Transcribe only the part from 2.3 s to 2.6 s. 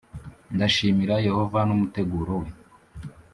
we.